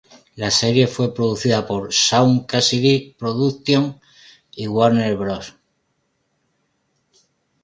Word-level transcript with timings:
La 0.35 0.49
serie 0.49 0.87
fue 0.87 1.13
producida 1.13 1.67
por 1.67 1.91
Shaun 1.91 2.45
Cassidy 2.45 3.13
Productions 3.19 3.97
y 4.51 4.67
Warner 4.67 5.15
Bros. 5.15 5.53